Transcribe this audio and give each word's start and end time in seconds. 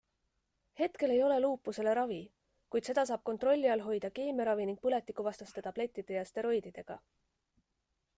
Hetkel 0.83 1.11
ei 1.15 1.19
ole 1.25 1.35
luupusele 1.43 1.91
ravi, 1.99 2.17
kuid 2.75 2.89
seda 2.89 3.03
saab 3.09 3.23
kontrolli 3.31 3.71
all 3.73 3.83
hoida 3.89 4.11
keemiaravi 4.15 4.65
ning 4.71 4.81
põletikuvastaste 4.87 5.65
tablettide 5.69 6.17
ja 6.19 6.25
steroididega. 6.31 6.99